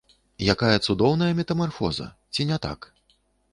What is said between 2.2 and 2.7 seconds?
ці не